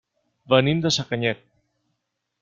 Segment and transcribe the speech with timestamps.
[0.53, 1.43] Venim de Sacanyet.